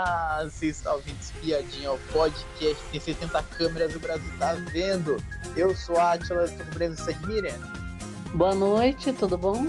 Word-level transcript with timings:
Ah, 0.00 0.46
está 0.62 0.94
ouvindo 0.94 1.18
Espiadinha, 1.20 1.90
o 1.90 1.98
podcast 2.12 2.80
tem 2.92 3.00
70 3.00 3.42
câmeras, 3.42 3.96
o 3.96 3.98
Brasil 3.98 4.32
tá 4.38 4.52
vendo. 4.70 5.16
Eu 5.56 5.74
sou 5.74 5.96
a 5.96 6.12
Atila, 6.12 6.48
com 6.48 6.64
presença 6.66 7.12
de 7.12 7.26
Miriam. 7.26 7.58
Boa 8.32 8.54
noite, 8.54 9.12
tudo 9.12 9.36
bom? 9.36 9.66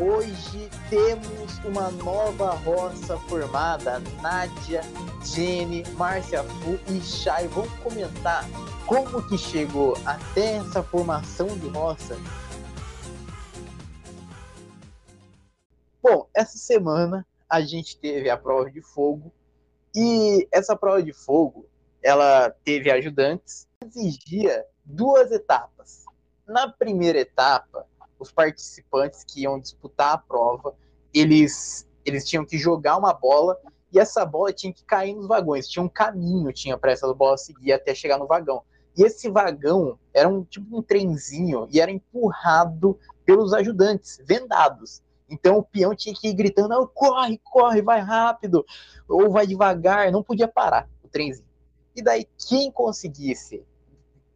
Hoje 0.00 0.68
temos 0.90 1.58
uma 1.64 1.92
nova 1.92 2.50
roça 2.56 3.16
formada, 3.28 4.00
Nádia, 4.20 4.80
Jenny, 5.24 5.84
Márcia 5.92 6.42
Fu 6.42 6.76
e 6.92 7.00
Chay 7.00 7.46
vão 7.46 7.68
comentar 7.84 8.44
como 8.84 9.22
que 9.28 9.38
chegou 9.38 9.96
até 10.04 10.56
essa 10.56 10.82
formação 10.82 11.46
de 11.46 11.68
roça. 11.68 12.18
Bom, 16.02 16.28
essa 16.34 16.58
semana 16.58 17.24
a 17.48 17.60
gente 17.60 17.96
teve 17.96 18.28
a 18.28 18.36
prova 18.36 18.68
de 18.68 18.82
fogo 18.82 19.32
e 19.94 20.48
essa 20.50 20.76
prova 20.76 21.02
de 21.02 21.12
fogo, 21.12 21.66
ela 22.02 22.50
teve 22.64 22.90
ajudantes, 22.90 23.68
exigia 23.84 24.64
duas 24.84 25.30
etapas. 25.30 26.04
Na 26.46 26.68
primeira 26.68 27.18
etapa, 27.18 27.86
os 28.18 28.32
participantes 28.32 29.24
que 29.24 29.42
iam 29.42 29.60
disputar 29.60 30.14
a 30.14 30.18
prova, 30.18 30.74
eles, 31.12 31.86
eles 32.04 32.24
tinham 32.24 32.44
que 32.44 32.58
jogar 32.58 32.96
uma 32.96 33.12
bola 33.12 33.58
e 33.92 33.98
essa 33.98 34.24
bola 34.24 34.52
tinha 34.52 34.72
que 34.72 34.84
cair 34.84 35.14
nos 35.14 35.26
vagões. 35.26 35.68
Tinha 35.68 35.82
um 35.82 35.88
caminho, 35.88 36.52
tinha 36.52 36.78
para 36.78 36.92
essa 36.92 37.12
bola 37.12 37.36
seguir 37.36 37.72
até 37.72 37.94
chegar 37.94 38.18
no 38.18 38.26
vagão. 38.26 38.62
E 38.96 39.02
esse 39.04 39.30
vagão 39.30 39.98
era 40.12 40.28
um 40.28 40.44
tipo 40.44 40.78
um 40.78 40.82
trenzinho 40.82 41.66
e 41.70 41.80
era 41.80 41.90
empurrado 41.90 42.98
pelos 43.24 43.52
ajudantes, 43.52 44.18
vendados. 44.24 45.02
Então 45.32 45.56
o 45.56 45.62
peão 45.62 45.96
tinha 45.96 46.14
que 46.14 46.28
ir 46.28 46.34
gritando: 46.34 46.74
oh, 46.74 46.86
corre, 46.86 47.40
corre, 47.42 47.80
vai 47.80 48.00
rápido, 48.00 48.66
ou 49.08 49.30
vai 49.30 49.46
devagar, 49.46 50.12
não 50.12 50.22
podia 50.22 50.46
parar 50.46 50.86
o 51.02 51.08
trenzinho. 51.08 51.48
E 51.96 52.02
daí, 52.02 52.28
quem 52.46 52.70
conseguisse 52.70 53.64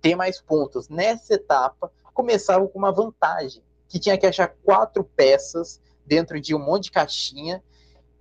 ter 0.00 0.16
mais 0.16 0.40
pontos 0.40 0.88
nessa 0.88 1.34
etapa, 1.34 1.92
começava 2.14 2.66
com 2.66 2.78
uma 2.78 2.92
vantagem, 2.92 3.62
que 3.88 3.98
tinha 3.98 4.16
que 4.16 4.26
achar 4.26 4.48
quatro 4.64 5.04
peças 5.04 5.80
dentro 6.06 6.40
de 6.40 6.54
um 6.54 6.58
monte 6.58 6.84
de 6.84 6.92
caixinha, 6.92 7.62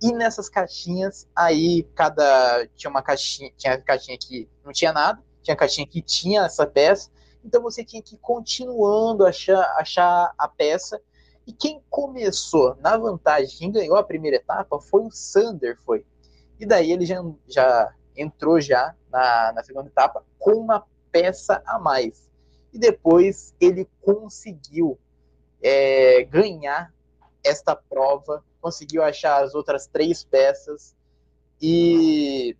e 0.02 0.12
nessas 0.12 0.50
caixinhas, 0.50 1.26
aí 1.34 1.84
cada. 1.94 2.68
Tinha 2.74 2.90
uma 2.90 3.00
caixinha, 3.00 3.50
tinha 3.56 3.80
caixinha 3.80 4.18
que 4.18 4.46
não 4.62 4.72
tinha 4.72 4.92
nada, 4.92 5.22
tinha 5.42 5.56
caixinha 5.56 5.86
que 5.86 6.02
tinha 6.02 6.42
essa 6.42 6.66
peça, 6.66 7.10
então 7.42 7.62
você 7.62 7.82
tinha 7.82 8.02
que 8.02 8.16
ir 8.16 8.18
continuando 8.18 9.24
achar, 9.24 9.62
achar 9.78 10.34
a 10.36 10.46
peça 10.46 11.00
e 11.46 11.52
quem 11.52 11.80
começou 11.88 12.76
na 12.80 12.96
vantagem, 12.96 13.56
quem 13.58 13.70
ganhou 13.70 13.96
a 13.96 14.02
primeira 14.02 14.36
etapa 14.36 14.80
foi 14.80 15.02
o 15.02 15.10
Sander, 15.10 15.78
foi. 15.84 16.04
E 16.58 16.66
daí 16.66 16.90
ele 16.90 17.06
já, 17.06 17.22
já 17.46 17.94
entrou 18.16 18.60
já 18.60 18.94
na, 19.10 19.52
na 19.52 19.62
segunda 19.62 19.88
etapa 19.88 20.24
com 20.38 20.52
uma 20.52 20.84
peça 21.12 21.62
a 21.64 21.78
mais. 21.78 22.28
E 22.72 22.78
depois 22.78 23.54
ele 23.60 23.88
conseguiu 24.02 24.98
é, 25.62 26.24
ganhar 26.24 26.92
esta 27.44 27.76
prova, 27.76 28.44
conseguiu 28.60 29.04
achar 29.04 29.44
as 29.44 29.54
outras 29.54 29.86
três 29.86 30.24
peças 30.24 30.96
e 31.62 32.56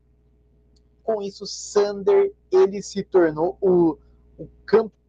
com 1.02 1.20
isso 1.20 1.44
Sander 1.44 2.32
ele 2.52 2.80
se 2.82 3.02
tornou 3.02 3.58
o, 3.60 3.98
o, 4.38 4.48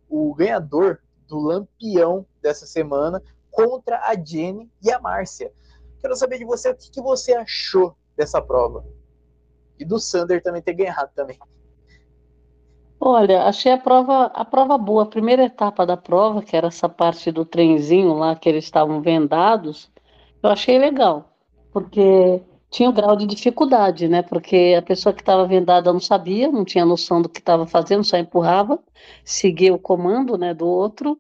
o 0.10 0.34
ganhador 0.34 1.00
do 1.28 1.40
Lampião 1.40 2.26
dessa 2.42 2.66
semana, 2.66 3.22
contra 3.58 4.00
a 4.02 4.14
Jenny 4.14 4.72
e 4.84 4.92
a 4.92 5.00
Márcia. 5.00 5.52
Quero 6.00 6.16
saber 6.16 6.38
de 6.38 6.46
você 6.46 6.70
o 6.70 6.76
que, 6.76 6.92
que 6.92 7.02
você 7.02 7.34
achou 7.34 7.98
dessa 8.16 8.40
prova. 8.40 8.86
E 9.80 9.84
do 9.84 10.00
Sander 10.00 10.44
também 10.44 10.62
ter 10.62 10.74
ganhado 10.74 11.10
também. 11.16 11.40
Olha, 13.00 13.44
achei 13.44 13.72
a 13.72 13.78
prova, 13.78 14.26
a 14.26 14.46
prova 14.46 14.78
boa. 14.78 15.04
A 15.04 15.08
primeira 15.08 15.46
etapa 15.46 15.86
da 15.86 15.98
prova, 15.98 16.44
que 16.44 16.56
era 16.56 16.68
essa 16.68 16.88
parte 16.88 17.32
do 17.32 17.44
trenzinho 17.44 18.14
lá, 18.14 18.36
que 18.36 18.48
eles 18.48 18.64
estavam 18.64 19.02
vendados, 19.02 19.92
eu 20.44 20.52
achei 20.52 20.78
legal. 20.78 21.32
Porque 21.72 22.42
tinha 22.70 22.90
um 22.90 22.94
grau 22.94 23.16
de 23.16 23.26
dificuldade, 23.26 24.08
né? 24.08 24.22
Porque 24.22 24.76
a 24.78 24.82
pessoa 24.84 25.14
que 25.14 25.22
estava 25.22 25.48
vendada 25.48 25.92
não 25.92 26.00
sabia, 26.00 26.52
não 26.52 26.64
tinha 26.64 26.86
noção 26.86 27.22
do 27.22 27.30
que 27.30 27.40
estava 27.40 27.66
fazendo, 27.66 28.04
só 28.04 28.18
empurrava, 28.18 28.80
seguia 29.24 29.74
o 29.74 29.80
comando, 29.80 30.38
né, 30.38 30.54
do 30.54 30.68
outro. 30.68 31.20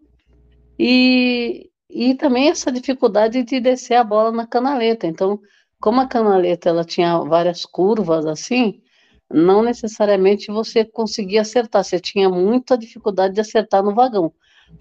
E, 0.79 1.69
e 1.89 2.15
também 2.15 2.49
essa 2.49 2.71
dificuldade 2.71 3.43
de 3.43 3.59
descer 3.59 3.95
a 3.95 4.03
bola 4.03 4.31
na 4.31 4.45
canaleta. 4.45 5.07
Então, 5.07 5.39
como 5.79 6.01
a 6.01 6.07
canaleta 6.07 6.69
ela 6.69 6.83
tinha 6.83 7.19
várias 7.19 7.65
curvas 7.65 8.25
assim, 8.25 8.81
não 9.29 9.61
necessariamente 9.61 10.51
você 10.51 10.85
conseguia 10.85 11.41
acertar, 11.41 11.83
você 11.83 11.99
tinha 11.99 12.29
muita 12.29 12.77
dificuldade 12.77 13.33
de 13.33 13.41
acertar 13.41 13.83
no 13.83 13.93
vagão. 13.93 14.33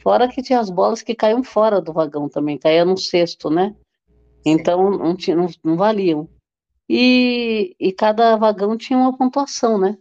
Fora 0.03 0.28
que 0.28 0.43
tinha 0.43 0.59
as 0.59 0.71
bolas 0.71 1.03
que 1.03 1.15
caíam 1.15 1.44
fora 1.44 1.81
do 1.81 1.93
vagão 1.93 2.28
também, 2.28 2.59
caía 2.59 2.84
no 2.84 2.97
cesto, 2.97 3.50
né? 3.50 3.75
Então 4.44 4.91
não, 4.91 5.17
tinha, 5.17 5.37
não, 5.37 5.49
não 5.65 5.77
valiam. 5.77 6.28
E, 6.88 7.75
e 7.81 7.93
cada 7.93 8.37
vagão 8.37 8.77
tinha 8.77 8.99
uma 8.99 9.17
pontuação, 9.17 9.78
né? 9.78 9.99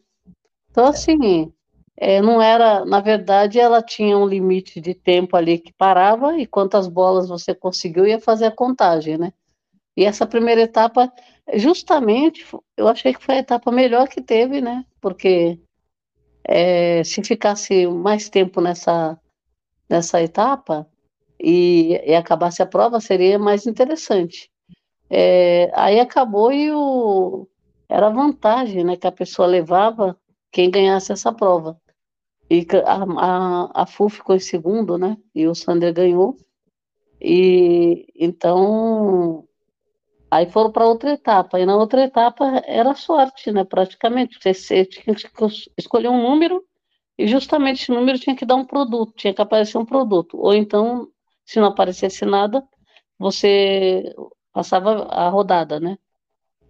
Então, 0.69 0.85
assim, 0.85 1.51
é, 1.97 2.21
não 2.21 2.41
era, 2.41 2.83
na 2.85 2.99
verdade, 2.99 3.59
ela 3.59 3.81
tinha 3.81 4.17
um 4.17 4.27
limite 4.27 4.81
de 4.81 4.93
tempo 4.93 5.37
ali 5.37 5.57
que 5.57 5.73
parava 5.73 6.37
e 6.37 6.45
quantas 6.45 6.87
bolas 6.87 7.29
você 7.29 7.55
conseguiu 7.55 8.05
ia 8.05 8.19
fazer 8.19 8.45
a 8.45 8.51
contagem, 8.51 9.17
né? 9.17 9.33
E 9.95 10.03
essa 10.03 10.27
primeira 10.27 10.61
etapa, 10.61 11.11
justamente, 11.53 12.45
eu 12.75 12.87
achei 12.87 13.13
que 13.13 13.23
foi 13.23 13.35
a 13.35 13.39
etapa 13.39 13.71
melhor 13.71 14.09
que 14.09 14.21
teve, 14.21 14.59
né? 14.59 14.85
Porque 14.99 15.57
é, 16.43 17.03
se 17.03 17.23
ficasse 17.23 17.87
mais 17.87 18.29
tempo 18.29 18.59
nessa, 18.59 19.17
nessa 19.89 20.21
etapa 20.21 20.87
e, 21.39 22.01
e 22.05 22.13
acabasse 22.13 22.61
a 22.61 22.65
prova, 22.65 22.99
seria 22.99 23.39
mais 23.39 23.65
interessante. 23.65 24.51
É, 25.09 25.71
aí 25.73 25.99
acabou 25.99 26.51
e 26.51 26.71
o, 26.71 27.47
era 27.87 28.07
a 28.07 28.11
vantagem 28.11 28.83
né, 28.83 28.97
que 28.97 29.07
a 29.07 29.11
pessoa 29.11 29.47
levava 29.47 30.17
quem 30.51 30.69
ganhasse 30.69 31.11
essa 31.11 31.31
prova. 31.31 31.79
E 32.49 32.65
a, 32.85 33.03
a, 33.03 33.83
a 33.83 33.85
FU 33.87 34.09
ficou 34.09 34.35
em 34.35 34.39
segundo, 34.39 34.97
né? 34.97 35.17
E 35.33 35.47
o 35.47 35.55
Sander 35.55 35.93
ganhou. 35.93 36.37
E 37.19 38.07
então 38.15 39.47
aí 40.29 40.45
foram 40.49 40.71
para 40.71 40.85
outra 40.85 41.13
etapa. 41.13 41.59
E 41.59 41.65
na 41.65 41.75
outra 41.75 42.03
etapa 42.03 42.61
era 42.65 42.93
sorte, 42.93 43.51
né? 43.51 43.63
Praticamente. 43.63 44.37
Você, 44.41 44.53
você 44.53 44.85
tinha 44.85 45.15
que 45.15 45.23
escolher 45.77 46.09
um 46.09 46.21
número 46.21 46.63
e 47.17 47.27
justamente 47.27 47.83
esse 47.83 47.91
número 47.91 48.19
tinha 48.19 48.35
que 48.35 48.45
dar 48.45 48.55
um 48.55 48.65
produto, 48.65 49.13
tinha 49.15 49.33
que 49.33 49.41
aparecer 49.41 49.77
um 49.77 49.85
produto. 49.85 50.37
Ou 50.37 50.53
então, 50.53 51.07
se 51.45 51.59
não 51.59 51.69
aparecesse 51.69 52.25
nada, 52.25 52.63
você 53.17 54.13
passava 54.51 55.05
a 55.05 55.29
rodada, 55.29 55.79
né? 55.79 55.97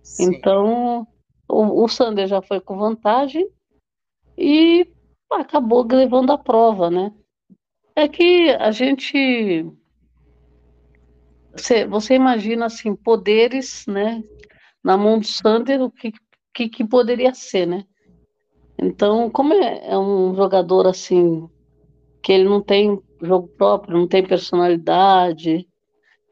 Sim. 0.04 0.36
Então, 0.36 1.08
o, 1.50 1.84
o 1.84 1.88
Sander 1.88 2.28
já 2.28 2.42
foi 2.42 2.62
com 2.62 2.78
vantagem 2.78 3.48
e 4.38 4.88
acabou 5.32 5.86
levando 5.86 6.32
a 6.32 6.38
prova, 6.38 6.90
né? 6.90 7.12
É 7.96 8.08
que 8.08 8.50
a 8.52 8.72
gente. 8.72 9.66
Você, 11.56 11.86
você 11.86 12.16
imagina 12.16 12.66
assim, 12.66 12.96
poderes, 12.96 13.86
né? 13.88 14.24
Na 14.84 14.98
mão 14.98 15.20
do 15.20 15.26
Sander, 15.26 15.82
o 15.82 15.90
que, 15.90 16.12
que, 16.54 16.70
que 16.70 16.86
poderia 16.86 17.34
ser, 17.34 17.66
né? 17.66 17.86
Então, 18.78 19.30
como 19.30 19.54
é, 19.54 19.88
é 19.88 19.98
um 19.98 20.36
jogador 20.36 20.86
assim, 20.86 21.50
que 22.22 22.34
ele 22.34 22.44
não 22.44 22.62
tem 22.62 23.00
jogo 23.22 23.48
próprio, 23.48 23.98
não 23.98 24.08
tem 24.08 24.26
personalidade, 24.26 25.68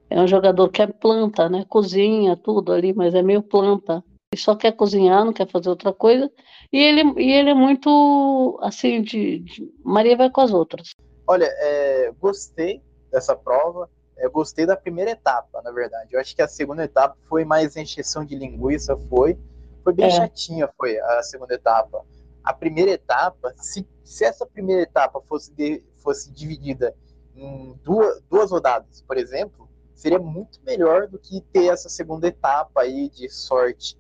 é 0.10 0.22
um 0.22 0.28
jogador 0.28 0.70
que 0.70 0.82
é 0.82 0.88
planta, 0.88 1.50
né? 1.50 1.66
Cozinha, 1.68 2.36
tudo 2.36 2.72
ali, 2.72 2.94
mas 2.94 3.16
é 3.16 3.24
meio 3.24 3.42
planta. 3.42 4.04
E 4.34 4.38
só 4.38 4.56
quer 4.56 4.72
cozinhar, 4.72 5.24
não 5.24 5.32
quer 5.32 5.48
fazer 5.48 5.70
outra 5.70 5.94
coisa. 5.94 6.30
E 6.72 6.78
ele, 6.78 7.04
e 7.22 7.32
ele 7.32 7.52
é 7.52 7.54
muito 7.54 8.58
assim 8.64 9.04
de, 9.04 9.40
de 9.40 9.72
Maria 9.84 10.18
vai 10.18 10.30
com 10.30 10.42
as 10.42 10.52
outras. 10.52 10.96
Olha, 11.28 11.46
é, 11.46 12.12
gostei 12.20 12.82
dessa 13.12 13.36
prova. 13.36 13.88
Eu 14.18 14.32
gostei 14.32 14.66
da 14.66 14.76
primeira 14.76 15.12
etapa, 15.12 15.62
na 15.62 15.72
verdade. 15.72 16.10
Eu 16.14 16.20
acho 16.20 16.36
que 16.36 16.42
a 16.42 16.48
segunda 16.48 16.84
etapa 16.84 17.16
foi 17.30 17.46
mais 17.46 17.76
encheção 17.76 18.26
de 18.26 18.36
linguiça, 18.36 18.98
foi. 19.08 19.38
Foi 19.84 19.94
bem 19.94 20.08
é. 20.08 20.12
chatinha, 20.12 20.68
foi 20.78 21.00
a 21.00 21.22
segunda 21.22 21.54
etapa. 21.54 22.04
A 22.44 22.54
primeira 22.54 22.92
etapa, 22.92 23.54
se, 23.58 23.88
se 24.04 24.26
essa 24.26 24.46
primeira 24.46 24.82
etapa 24.82 25.22
fosse, 25.22 25.54
de, 25.54 25.84
fosse 25.98 26.32
dividida 26.32 26.96
em 27.36 27.80
duas, 27.84 28.22
duas 28.30 28.52
rodadas, 28.52 29.02
por 29.02 29.18
exemplo, 29.18 29.70
seria 29.94 30.20
muito 30.20 30.60
melhor 30.66 31.08
do 31.08 31.20
que 31.20 31.42
ter 31.52 31.68
essa 31.68 31.90
segunda 31.90 32.28
etapa 32.28 32.82
aí 32.82 33.10
de 33.10 33.30
sorte. 33.30 33.98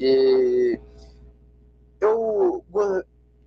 E 0.00 0.80
eu, 2.00 2.64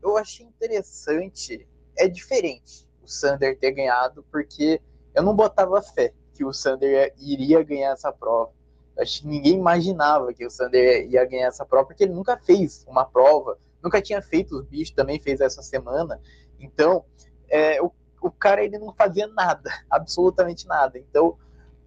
eu 0.04 0.18
achei 0.18 0.46
interessante, 0.46 1.68
é 1.98 2.08
diferente 2.08 2.88
o 3.02 3.08
Sander 3.08 3.58
ter 3.58 3.72
ganhado, 3.72 4.24
porque 4.32 4.80
eu 5.16 5.24
não 5.24 5.36
botava 5.36 5.82
fé 5.82 6.14
que 6.36 6.46
o 6.46 6.54
Sander 6.54 7.12
iria 7.18 7.64
ganhar 7.64 7.94
essa 7.94 8.12
prova. 8.12 8.52
Acho 9.00 9.22
que 9.22 9.28
ninguém 9.28 9.56
imaginava 9.56 10.32
que 10.32 10.46
o 10.46 10.52
Sander 10.52 11.10
ia 11.10 11.26
ganhar 11.26 11.48
essa 11.48 11.66
prova, 11.66 11.88
porque 11.88 12.04
ele 12.04 12.14
nunca 12.14 12.38
fez 12.38 12.86
uma 12.88 13.04
prova, 13.04 13.58
nunca 13.82 14.00
tinha 14.00 14.22
feito 14.22 14.56
os 14.56 14.68
bichos, 14.68 14.94
também 14.94 15.20
fez 15.20 15.42
essa 15.42 15.64
semana. 15.64 16.22
Então, 16.60 17.04
é, 17.50 17.82
o, 17.82 17.92
o 18.22 18.30
cara 18.30 18.64
ele 18.64 18.78
não 18.78 18.94
fazia 18.94 19.26
nada, 19.28 19.72
absolutamente 19.90 20.68
nada. 20.68 21.00
Então, 21.00 21.36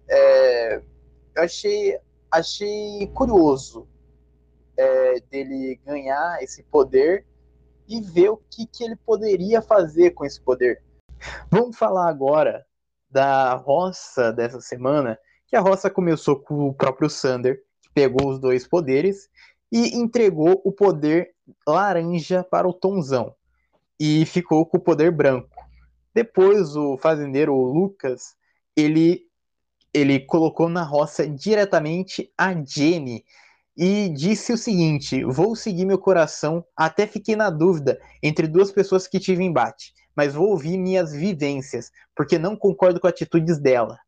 é, 0.09 0.81
eu 1.35 1.43
achei, 1.43 1.97
achei 2.29 3.07
curioso 3.13 3.87
é, 4.77 5.19
dele 5.31 5.79
ganhar 5.85 6.41
esse 6.41 6.63
poder 6.63 7.25
e 7.87 8.01
ver 8.01 8.29
o 8.29 8.37
que, 8.37 8.65
que 8.65 8.83
ele 8.83 8.95
poderia 8.95 9.61
fazer 9.61 10.11
com 10.11 10.25
esse 10.25 10.39
poder. 10.39 10.81
Vamos 11.49 11.77
falar 11.77 12.07
agora 12.07 12.65
da 13.09 13.55
roça 13.55 14.31
dessa 14.31 14.61
semana, 14.61 15.17
que 15.47 15.55
a 15.55 15.61
roça 15.61 15.89
começou 15.89 16.39
com 16.39 16.67
o 16.67 16.73
próprio 16.73 17.09
Sander, 17.09 17.63
que 17.81 17.89
pegou 17.93 18.29
os 18.29 18.39
dois 18.39 18.67
poderes 18.67 19.29
e 19.71 19.97
entregou 19.97 20.61
o 20.63 20.71
poder 20.71 21.33
laranja 21.65 22.43
para 22.43 22.67
o 22.67 22.73
Tonzão 22.73 23.33
e 23.99 24.25
ficou 24.25 24.65
com 24.65 24.77
o 24.77 24.81
poder 24.81 25.11
branco. 25.11 25.55
Depois 26.13 26.75
o 26.75 26.97
fazendeiro 26.97 27.53
o 27.53 27.71
Lucas, 27.71 28.35
ele 28.75 29.25
ele 29.93 30.19
colocou 30.19 30.69
na 30.69 30.83
roça 30.83 31.27
diretamente 31.27 32.31
a 32.37 32.53
Jenny 32.53 33.23
e 33.77 34.09
disse 34.09 34.51
o 34.51 34.57
seguinte: 34.57 35.23
Vou 35.23 35.55
seguir 35.55 35.85
meu 35.85 35.99
coração, 35.99 36.65
até 36.75 37.05
fiquei 37.05 37.35
na 37.35 37.49
dúvida 37.49 37.99
entre 38.23 38.47
duas 38.47 38.71
pessoas 38.71 39.07
que 39.07 39.19
tive 39.19 39.43
embate, 39.43 39.93
mas 40.15 40.33
vou 40.33 40.49
ouvir 40.49 40.77
minhas 40.77 41.11
vivências, 41.13 41.91
porque 42.15 42.39
não 42.39 42.55
concordo 42.55 42.99
com 42.99 43.07
atitudes 43.07 43.59
dela. 43.59 43.99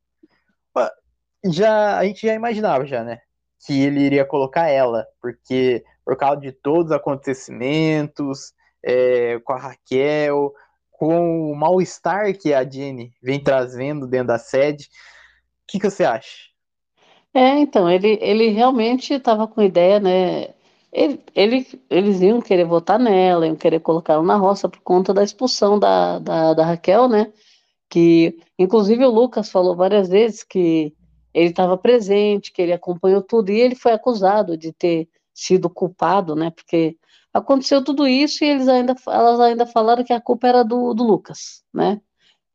Já 1.45 1.98
a 1.98 2.04
gente 2.04 2.27
já 2.27 2.33
imaginava 2.33 2.86
já, 2.86 3.04
né, 3.04 3.21
que 3.66 3.80
ele 3.81 4.01
iria 4.01 4.25
colocar 4.25 4.68
ela, 4.68 5.07
porque 5.21 5.83
por 6.04 6.18
causa 6.18 6.42
de 6.42 6.51
todos 6.51 6.88
os 6.88 6.92
acontecimentos, 6.92 8.54
é, 8.83 9.39
com 9.39 9.54
a 9.54 9.57
Raquel, 9.57 10.54
com 10.92 11.51
o 11.51 11.56
mal-estar 11.56 12.38
que 12.38 12.54
a 12.54 12.68
Jenny 12.69 13.13
vem 13.21 13.42
trazendo 13.42 14.06
dentro 14.06 14.27
da 14.27 14.39
sede. 14.39 14.86
O 14.86 15.71
que, 15.71 15.80
que 15.80 15.89
você 15.89 16.04
acha? 16.04 16.49
É, 17.34 17.60
então, 17.60 17.90
ele, 17.90 18.18
ele 18.22 18.50
realmente 18.50 19.14
estava 19.14 19.48
com 19.48 19.62
ideia, 19.62 20.00
né? 20.00 20.54
Ele, 20.92 21.24
ele, 21.36 21.68
eles 21.90 22.22
iam 22.22 22.42
querer 22.42 22.66
votar 22.66 23.00
nela, 23.00 23.46
iam 23.46 23.56
querer 23.56 23.80
colocar 23.80 24.14
ela 24.14 24.24
na 24.24 24.36
roça 24.36 24.68
por 24.68 24.81
conta 24.81 25.14
da 25.14 25.24
expulsão 25.24 25.78
da, 25.80 26.18
da, 26.20 26.54
da 26.56 26.66
Raquel, 26.66 27.08
né? 27.08 27.31
Que, 27.90 28.38
inclusive, 28.58 29.06
o 29.06 29.12
Lucas 29.12 29.50
falou 29.52 29.76
várias 29.76 30.10
vezes 30.10 30.44
que 30.44 30.94
ele 31.34 31.50
estava 31.52 31.78
presente, 31.78 32.52
que 32.52 32.62
ele 32.62 32.74
acompanhou 32.74 33.22
tudo, 33.22 33.52
e 33.52 33.60
ele 33.60 33.76
foi 33.76 33.92
acusado 33.94 34.58
de 34.58 34.74
ter 34.74 35.08
sido 35.34 35.70
culpado, 35.70 36.36
né? 36.36 36.50
Porque 36.52 36.98
aconteceu 37.34 37.84
tudo 37.84 38.08
isso 38.08 38.44
e 38.44 38.48
eles 38.48 38.68
ainda, 38.68 38.96
elas 39.08 39.40
ainda 39.40 39.66
falaram 39.66 40.04
que 40.04 40.14
a 40.14 40.22
culpa 40.22 40.48
era 40.48 40.64
do, 40.64 40.94
do 40.94 41.04
Lucas, 41.04 41.64
né? 41.74 42.02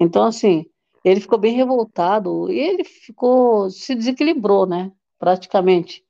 Então, 0.00 0.24
assim, 0.24 0.66
ele 1.04 1.20
ficou 1.20 1.38
bem 1.38 1.54
revoltado 1.54 2.50
e 2.50 2.58
ele 2.58 2.82
ficou, 2.82 3.70
se 3.70 3.94
desequilibrou, 3.94 4.66
né? 4.66 4.90
Praticamente. 5.18 6.02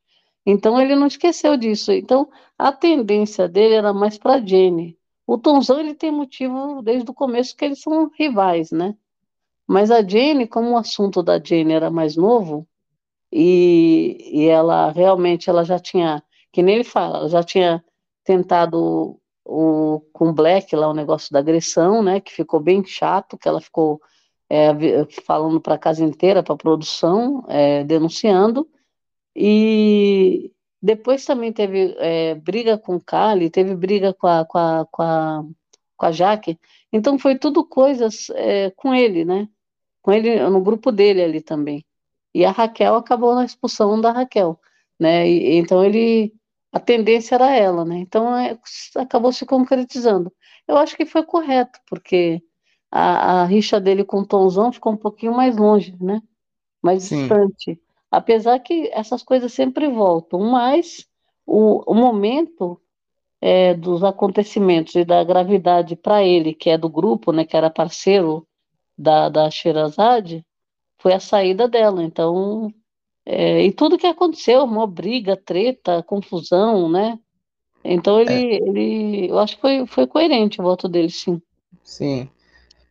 Então 0.46 0.81
ele 0.81 0.94
não 0.94 1.06
esqueceu 1.06 1.56
disso. 1.56 1.91
Então 1.93 2.29
a 2.56 2.70
tendência 2.70 3.49
dele 3.49 3.75
era 3.75 3.93
mais 3.93 4.17
para 4.17 4.41
Jenny. 4.41 4.96
O 5.26 5.37
Tonzão 5.37 5.81
ele 5.81 5.94
tem 5.94 6.12
motivo 6.12 6.82
desde 6.82 7.11
o 7.11 7.14
começo 7.14 7.56
que 7.56 7.64
eles 7.64 7.81
são 7.81 8.11
rivais, 8.17 8.70
né? 8.70 8.94
Mas 9.67 9.91
a 9.91 10.02
Jenny, 10.02 10.46
como 10.46 10.73
o 10.73 10.76
assunto 10.76 11.23
da 11.23 11.43
Jenny 11.43 11.73
era 11.73 11.91
mais 11.91 12.17
novo 12.17 12.69
e, 13.32 14.19
e 14.32 14.46
ela 14.46 14.91
realmente 14.93 15.50
ela 15.50 15.64
já 15.64 15.79
tinha, 15.79 16.23
que 16.52 16.62
nem 16.62 16.76
ele 16.76 16.85
fala, 16.85 17.19
ela 17.19 17.29
já 17.29 17.43
tinha 17.43 17.82
tentado 18.23 19.19
o, 19.44 20.00
com 20.12 20.29
o 20.29 20.32
Black 20.32 20.76
lá 20.76 20.88
o 20.88 20.94
negócio 20.94 21.32
da 21.32 21.38
agressão, 21.41 22.02
né? 22.02 22.20
Que 22.20 22.32
ficou 22.32 22.61
bem 22.61 22.85
chato, 22.85 23.38
que 23.38 23.49
ela 23.49 23.61
ficou 23.61 24.00
é, 24.50 24.70
falando 25.25 25.61
para 25.61 25.75
a 25.75 25.79
casa 25.79 26.05
inteira, 26.05 26.43
para 26.43 26.55
a 26.55 26.58
produção, 26.58 27.44
é, 27.49 27.85
denunciando. 27.85 28.69
E 29.35 30.52
depois 30.82 31.25
também 31.25 31.52
teve 31.52 31.96
é, 31.99 32.35
briga 32.35 32.79
com 32.79 32.96
o 32.96 33.00
Kali, 33.00 33.50
teve 33.50 33.75
briga 33.75 34.12
com 34.14 34.26
a, 34.26 34.44
com 34.44 34.58
a, 34.58 34.87
com 34.91 35.02
a, 35.02 35.44
com 35.96 36.06
a 36.06 36.12
Jaque. 36.12 36.58
Então 36.93 37.19
foi 37.19 37.38
tudo 37.38 37.67
coisas 37.67 38.31
é, 38.35 38.70
com 38.73 38.94
ele, 38.94 39.25
né? 39.25 39.49
Com 40.02 40.12
ele, 40.12 40.38
no 40.49 40.61
grupo 40.61 40.93
dele 40.93 41.23
ali 41.23 41.41
também. 41.41 41.85
E 42.35 42.44
a 42.44 42.50
Raquel 42.50 42.96
acabou 42.96 43.35
na 43.35 43.44
expulsão 43.44 44.00
da 44.00 44.12
Raquel, 44.12 44.61
né? 45.00 45.29
E, 45.29 45.56
então 45.56 45.85
ele, 45.85 46.35
a 46.73 46.81
tendência 46.81 47.37
era 47.37 47.55
ela, 47.56 47.85
né? 47.85 47.96
Então 47.99 48.37
é, 48.37 48.58
acabou 48.96 49.32
se 49.32 49.46
concretizando. 49.46 50.32
Eu 50.69 50.76
acho 50.76 50.96
que 50.96 51.06
foi 51.06 51.23
correto, 51.25 51.79
porque 51.87 52.43
a, 52.96 53.43
a 53.43 53.44
rixa 53.44 53.81
dele 53.81 54.05
com 54.05 54.20
o 54.20 54.26
Tonzão 54.26 54.70
ficou 54.70 54.93
um 54.93 54.96
pouquinho 54.96 55.35
mais 55.35 55.56
longe, 55.56 55.96
né? 56.00 56.23
Mais 56.81 57.02
Sim. 57.02 57.23
distante. 57.23 57.81
Apesar 58.08 58.61
que 58.61 58.88
essas 58.93 59.20
coisas 59.25 59.52
sempre 59.52 59.88
voltam, 59.88 60.38
mas 60.38 61.05
o, 61.44 61.82
o 61.91 61.93
momento 61.93 62.81
é, 63.41 63.75
dos 63.75 64.05
acontecimentos 64.05 64.94
e 64.94 65.05
da 65.05 65.25
gravidade 65.25 65.96
para 65.96 66.23
ele, 66.23 66.55
que 66.55 66.70
é 66.70 66.79
do 66.79 66.88
grupo, 66.88 67.32
né, 67.32 67.44
que 67.44 67.56
era 67.56 67.69
parceiro 67.69 68.46
da, 68.96 69.29
da 69.29 69.50
Sherazade, 69.50 70.46
foi 70.96 71.14
a 71.14 71.20
saída 71.20 71.67
dela. 71.67 72.00
Então, 72.00 72.73
é, 73.26 73.64
e 73.64 73.73
tudo 73.73 73.99
que 73.99 74.06
aconteceu, 74.06 74.62
uma 74.62 74.87
briga, 74.87 75.37
treta, 75.37 76.00
confusão, 76.00 76.88
né? 76.88 77.19
Então 77.82 78.20
ele, 78.20 78.32
é. 78.32 78.55
ele 78.55 79.31
eu 79.31 79.38
acho 79.41 79.56
que 79.56 79.61
foi, 79.61 79.85
foi 79.85 80.06
coerente 80.06 80.61
o 80.61 80.64
voto 80.64 80.88
dele, 80.88 81.11
sim. 81.11 81.43
Sim. 81.82 82.31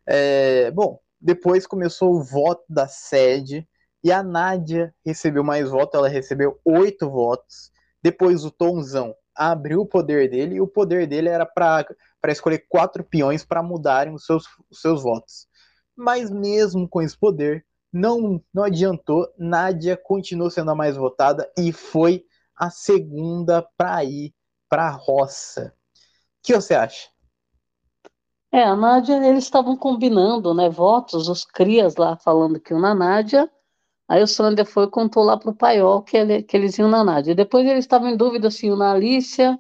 É, 0.06 0.72
bom, 0.72 1.00
depois 1.20 1.66
começou 1.66 2.14
o 2.14 2.24
voto 2.24 2.64
da 2.70 2.88
sede 2.88 3.68
e 4.04 4.12
a 4.12 4.22
Nádia 4.22 4.94
recebeu 5.06 5.44
mais 5.44 5.70
votos, 5.70 5.98
ela 5.98 6.10
recebeu 6.10 6.60
oito 6.66 7.10
votos. 7.10 7.72
Depois 8.02 8.44
o 8.44 8.52
Tonzão 8.52 9.16
abriu 9.36 9.82
o 9.82 9.86
poder 9.88 10.30
dele 10.30 10.56
e 10.56 10.62
o 10.62 10.68
poder 10.68 11.08
dele 11.08 11.30
era 11.30 11.46
para 11.46 11.88
escolher 12.28 12.66
quatro 12.68 13.04
peões 13.04 13.46
para 13.46 13.64
mudarem 13.64 14.14
os 14.14 14.26
seus, 14.26 14.46
os 14.70 14.82
seus 14.82 15.02
votos. 15.02 15.48
Mas 15.96 16.30
mesmo 16.30 16.88
com 16.88 17.02
esse 17.02 17.18
poder, 17.18 17.66
não, 17.92 18.44
não 18.54 18.64
adiantou. 18.64 19.32
Nádia 19.38 19.96
continuou 19.96 20.50
sendo 20.50 20.72
a 20.72 20.76
mais 20.76 20.98
votada 20.98 21.50
e 21.58 21.72
foi 21.72 22.26
a 22.56 22.70
segunda 22.70 23.62
para 23.78 24.04
ir 24.04 24.34
para 24.68 24.88
a 24.88 24.92
roça. 24.92 25.74
O 25.94 26.44
que 26.44 26.54
você 26.56 26.74
acha? 26.74 27.13
É, 28.54 28.64
a 28.64 28.76
Nádia, 28.76 29.16
eles 29.28 29.46
estavam 29.46 29.76
combinando, 29.76 30.54
né, 30.54 30.70
votos, 30.70 31.28
os 31.28 31.44
crias 31.44 31.96
lá 31.96 32.16
falando 32.18 32.60
que 32.60 32.72
o 32.72 32.80
na 32.80 32.94
Nádia, 32.94 33.50
aí 34.08 34.22
o 34.22 34.28
Sander 34.28 34.64
foi 34.64 34.86
e 34.86 34.90
contou 34.92 35.24
lá 35.24 35.36
pro 35.38 35.56
Paiol 35.56 36.04
que, 36.04 36.16
ele, 36.16 36.44
que 36.44 36.56
eles 36.56 36.78
iam 36.78 36.88
na 36.88 37.04
Nádia. 37.04 37.34
Depois 37.34 37.66
eles 37.66 37.84
estavam 37.86 38.10
em 38.10 38.16
dúvida 38.16 38.52
se 38.52 38.68
iam 38.68 38.78
na 38.78 38.92
Alicia, 38.92 39.60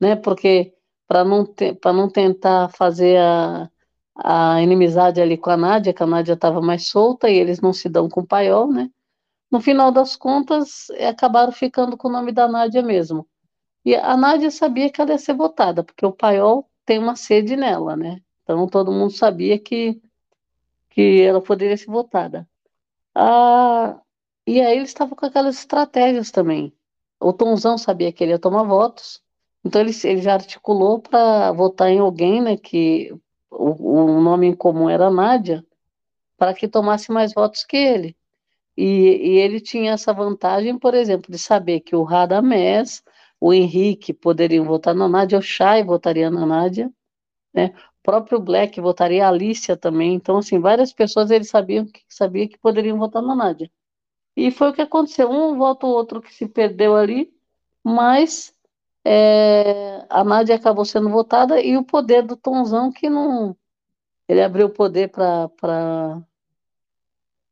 né, 0.00 0.16
porque 0.16 0.72
para 1.06 1.22
não, 1.22 1.44
para 1.80 1.92
não 1.92 2.08
tentar 2.10 2.70
fazer 2.70 3.18
a, 3.18 3.70
a 4.16 4.62
inimizade 4.62 5.20
ali 5.20 5.36
com 5.36 5.50
a 5.50 5.56
Nádia, 5.58 5.92
que 5.92 6.02
a 6.02 6.06
Nádia 6.06 6.32
estava 6.32 6.62
mais 6.62 6.88
solta 6.88 7.28
e 7.28 7.36
eles 7.36 7.60
não 7.60 7.74
se 7.74 7.90
dão 7.90 8.08
com 8.08 8.22
o 8.22 8.26
Paiol, 8.26 8.72
né, 8.72 8.90
no 9.50 9.60
final 9.60 9.92
das 9.92 10.16
contas, 10.16 10.88
acabaram 11.08 11.52
ficando 11.52 11.96
com 11.96 12.08
o 12.08 12.12
nome 12.12 12.32
da 12.32 12.48
Nádia 12.48 12.82
mesmo. 12.82 13.28
E 13.84 13.94
a 13.94 14.16
Nádia 14.16 14.50
sabia 14.50 14.90
que 14.90 15.00
ela 15.00 15.12
ia 15.12 15.18
ser 15.18 15.34
votada, 15.34 15.84
porque 15.84 16.06
o 16.06 16.12
Paiol 16.12 16.66
tem 16.84 16.98
uma 16.98 17.16
sede 17.16 17.56
nela, 17.56 17.96
né? 17.96 18.20
Então 18.42 18.66
todo 18.66 18.92
mundo 18.92 19.12
sabia 19.12 19.58
que, 19.58 20.00
que 20.90 21.22
ela 21.22 21.40
poderia 21.40 21.76
ser 21.76 21.86
votada. 21.86 22.48
Ah, 23.14 24.00
e 24.46 24.60
aí 24.60 24.76
ele 24.76 24.84
estava 24.84 25.14
com 25.16 25.26
aquelas 25.26 25.58
estratégias 25.58 26.30
também. 26.30 26.72
O 27.20 27.32
Tonzão 27.32 27.78
sabia 27.78 28.12
que 28.12 28.22
ele 28.22 28.32
ia 28.32 28.38
tomar 28.38 28.64
votos, 28.64 29.22
então 29.64 29.80
ele, 29.80 29.92
ele 30.04 30.20
já 30.20 30.34
articulou 30.34 31.00
para 31.00 31.52
votar 31.52 31.88
em 31.88 31.98
alguém, 31.98 32.42
né? 32.42 32.56
Que 32.56 33.12
o, 33.50 34.16
o 34.16 34.20
nome 34.20 34.46
em 34.48 34.54
comum 34.54 34.90
era 34.90 35.10
Nádia, 35.10 35.64
para 36.36 36.54
que 36.54 36.68
tomasse 36.68 37.10
mais 37.10 37.32
votos 37.32 37.64
que 37.64 37.76
ele. 37.76 38.16
E, 38.76 38.84
e, 38.84 39.38
ele 39.38 39.60
tinha 39.60 39.92
essa 39.92 40.12
vantagem, 40.12 40.78
por 40.78 40.94
exemplo, 40.94 41.30
de 41.30 41.38
saber 41.38 41.80
que 41.80 41.94
o 41.94 42.02
Radamés 42.02 43.02
o 43.44 43.52
Henrique 43.52 44.14
poderiam 44.14 44.64
votar 44.64 44.94
na 44.94 45.06
Nádia, 45.06 45.38
o 45.38 45.42
Chay 45.42 45.84
votaria 45.84 46.30
na 46.30 46.46
Nádia, 46.46 46.90
né? 47.52 47.74
O 47.76 48.02
próprio 48.02 48.40
Black 48.40 48.80
votaria 48.80 49.26
a 49.26 49.28
Alicia 49.28 49.76
também. 49.76 50.14
Então, 50.14 50.38
assim, 50.38 50.58
várias 50.58 50.94
pessoas 50.94 51.30
eles 51.30 51.50
sabiam 51.50 51.84
que 51.84 52.02
sabia 52.08 52.48
que 52.48 52.56
poderiam 52.56 52.98
votar 52.98 53.22
na 53.22 53.34
Nádia. 53.34 53.70
E 54.34 54.50
foi 54.50 54.70
o 54.70 54.72
que 54.72 54.80
aconteceu. 54.80 55.30
Um 55.30 55.58
vota 55.58 55.86
o 55.86 55.90
outro 55.90 56.22
que 56.22 56.32
se 56.32 56.48
perdeu 56.48 56.96
ali, 56.96 57.34
mas 57.84 58.54
é, 59.04 60.06
a 60.08 60.24
Nádia 60.24 60.56
acabou 60.56 60.86
sendo 60.86 61.10
votada 61.10 61.60
e 61.60 61.76
o 61.76 61.84
poder 61.84 62.22
do 62.22 62.36
Tonzão 62.36 62.90
que 62.90 63.10
não. 63.10 63.54
Ele 64.26 64.42
abriu 64.42 64.68
o 64.68 64.70
poder 64.70 65.10
para 65.10 66.22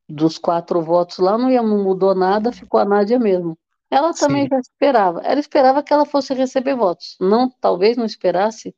dos 0.09 0.39
quatro 0.39 0.81
votos 0.81 1.19
lá, 1.19 1.37
não, 1.37 1.51
ia, 1.51 1.63
não 1.63 1.85
mudou 1.85 2.15
nada, 2.15 2.51
ficou 2.51 2.81
a 2.81 2.85
Nádia 2.87 3.19
mesmo. 3.19 3.59
Ela 3.93 4.15
também 4.15 4.45
Sim. 4.45 4.49
já 4.49 4.59
esperava. 4.59 5.21
Ela 5.21 5.39
esperava 5.39 5.83
que 5.83 5.93
ela 5.93 6.07
fosse 6.07 6.33
receber 6.33 6.75
votos. 6.75 7.15
Não, 7.21 7.51
talvez 7.61 7.95
não 7.95 8.07
esperasse 8.07 8.75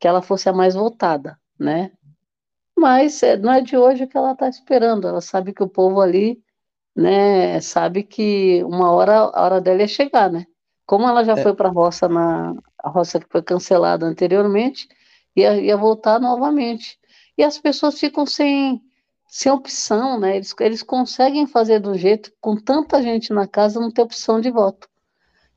que 0.00 0.08
ela 0.08 0.22
fosse 0.22 0.48
a 0.48 0.54
mais 0.54 0.74
votada, 0.74 1.38
né? 1.58 1.92
Mas 2.74 3.22
é, 3.22 3.36
não 3.36 3.52
é 3.52 3.60
de 3.60 3.76
hoje 3.76 4.06
que 4.06 4.16
ela 4.16 4.32
está 4.32 4.48
esperando. 4.48 5.06
Ela 5.06 5.20
sabe 5.20 5.52
que 5.52 5.62
o 5.62 5.68
povo 5.68 6.00
ali, 6.00 6.42
né, 6.96 7.60
sabe 7.60 8.04
que 8.04 8.64
uma 8.64 8.90
hora 8.90 9.18
a 9.34 9.44
hora 9.44 9.60
dela 9.60 9.82
ia 9.82 9.88
chegar, 9.88 10.30
né? 10.32 10.46
Como 10.86 11.06
ela 11.06 11.22
já 11.24 11.34
é. 11.34 11.42
foi 11.42 11.54
para 11.54 11.68
a 11.68 11.72
roça 11.72 12.08
na 12.08 12.54
a 12.82 12.88
roça 12.88 13.20
que 13.20 13.26
foi 13.28 13.42
cancelada 13.42 14.06
anteriormente, 14.06 14.88
ia, 15.36 15.60
ia 15.60 15.76
voltar 15.76 16.18
novamente. 16.18 16.98
E 17.36 17.44
as 17.44 17.58
pessoas 17.58 18.00
ficam 18.00 18.24
sem 18.24 18.80
sem 19.34 19.50
opção, 19.50 20.16
né? 20.20 20.36
Eles, 20.36 20.54
eles 20.60 20.80
conseguem 20.80 21.44
fazer 21.44 21.80
do 21.80 21.98
jeito, 21.98 22.32
com 22.40 22.54
tanta 22.54 23.02
gente 23.02 23.32
na 23.32 23.48
casa, 23.48 23.80
não 23.80 23.90
ter 23.90 24.02
opção 24.02 24.40
de 24.40 24.48
voto. 24.48 24.88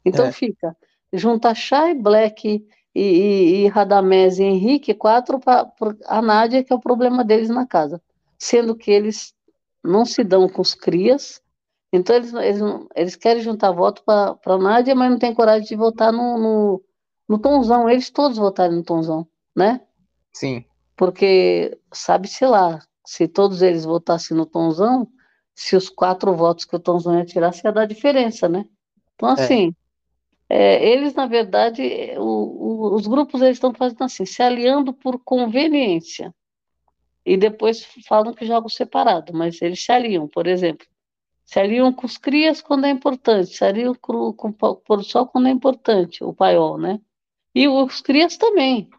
Então 0.04 0.26
é. 0.26 0.32
fica, 0.32 0.76
junta 1.14 1.54
Chay, 1.54 1.94
Black 1.94 2.66
e, 2.96 3.00
e, 3.00 3.66
e 3.66 3.68
Radamés 3.68 4.40
e 4.40 4.44
Henrique, 4.44 4.96
quatro 4.96 5.40
para 5.40 5.72
a 6.08 6.24
Nádia, 6.24 6.64
que 6.64 6.74
é 6.74 6.76
o 6.76 6.80
problema 6.80 7.24
deles 7.24 7.50
na 7.50 7.68
casa. 7.68 8.02
Sendo 8.36 8.76
que 8.76 8.90
eles 8.90 9.36
não 9.84 10.06
se 10.06 10.24
dão 10.24 10.50
com 10.50 10.64
os 10.64 10.74
crias, 10.74 11.40
então 11.94 12.16
eles, 12.16 12.34
eles, 12.34 12.62
eles 12.96 13.16
querem 13.16 13.44
juntar 13.44 13.70
voto 13.70 14.04
para 14.04 14.40
a 14.44 14.58
Nádia, 14.58 14.96
mas 14.96 15.12
não 15.12 15.20
tem 15.20 15.36
coragem 15.36 15.68
de 15.68 15.76
votar 15.76 16.12
no, 16.12 16.40
no, 16.40 16.84
no 17.30 17.38
Tonzão. 17.38 17.88
Eles 17.88 18.10
todos 18.10 18.40
votaram 18.40 18.74
no 18.74 18.84
Tonzão, 18.84 19.28
né? 19.56 19.82
Sim. 20.34 20.66
Porque 20.96 21.78
sabe-se 21.94 22.44
lá, 22.44 22.82
se 23.08 23.26
todos 23.26 23.62
eles 23.62 23.86
votassem 23.86 24.36
no 24.36 24.46
Tonzão, 24.46 25.08
se 25.56 25.78
os 25.78 25.88
quatro 25.88 26.36
votos 26.36 26.66
que 26.66 26.76
o 26.76 26.80
Tonzão 26.80 27.18
ia 27.18 27.24
tirar, 27.24 27.54
ia 27.64 27.72
dar 27.72 27.86
diferença, 27.86 28.50
né? 28.50 28.66
Então, 29.16 29.30
é. 29.30 29.32
assim, 29.32 29.74
é. 30.50 30.74
É, 30.76 30.90
eles, 30.90 31.14
na 31.14 31.26
verdade, 31.26 31.82
o, 32.18 32.22
o, 32.22 32.96
os 32.96 33.08
grupos 33.08 33.42
eles 33.42 33.56
estão 33.56 33.74
fazendo 33.74 34.04
assim, 34.04 34.26
se 34.26 34.44
aliando 34.44 34.92
por 34.92 35.20
conveniência. 35.20 36.36
E 37.26 37.38
depois 37.38 37.86
falam 38.06 38.34
que 38.34 38.46
jogam 38.46 38.68
separado, 38.68 39.34
mas 39.34 39.62
eles 39.62 39.82
se 39.82 39.90
aliam, 39.90 40.28
por 40.28 40.46
exemplo. 40.46 40.86
Se 41.46 41.62
aliam 41.62 41.94
com 41.94 42.06
os 42.06 42.18
crias 42.18 42.62
quando 42.62 42.88
é 42.88 42.90
importante, 42.90 43.56
se 43.56 43.64
aliam 43.64 43.96
com, 43.96 44.34
com, 44.34 44.52
com 44.52 44.94
o 44.96 45.04
sol 45.04 45.28
quando 45.28 45.48
é 45.48 45.52
importante, 45.52 46.26
o 46.26 46.34
paiol, 46.34 46.78
né? 46.78 47.00
E 47.56 47.70
os 47.70 48.02
crias 48.02 48.36
também. 48.36 48.90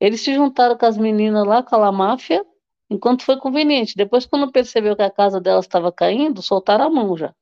Eles 0.00 0.20
se 0.20 0.34
juntaram 0.34 0.76
com 0.76 0.86
as 0.86 0.98
meninas 0.98 1.46
lá, 1.46 1.62
com 1.62 1.76
a 1.76 1.92
máfia, 1.92 2.44
enquanto 2.92 3.24
foi 3.24 3.36
conveniente. 3.36 3.96
Depois, 3.96 4.26
quando 4.26 4.52
percebeu 4.52 4.94
que 4.94 5.02
a 5.02 5.10
casa 5.10 5.40
delas 5.40 5.64
estava 5.64 5.90
caindo, 5.90 6.42
soltaram 6.42 6.86
a 6.86 6.90
mão 6.90 7.16
já. 7.16 7.34